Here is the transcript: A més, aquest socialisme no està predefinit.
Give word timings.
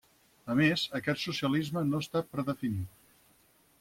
A 0.53 0.55
més, 0.59 0.85
aquest 0.99 1.21
socialisme 1.25 1.85
no 1.91 2.03
està 2.07 2.23
predefinit. 2.33 2.97